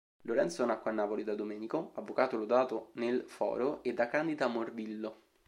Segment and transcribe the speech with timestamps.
[0.21, 5.21] Lorenzo nacque a Napoli da Domenico, avvocato lodato nel foro, e da Candida Morvillo.